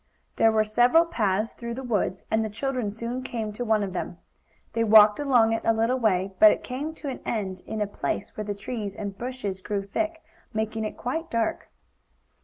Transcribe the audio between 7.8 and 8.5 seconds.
a place where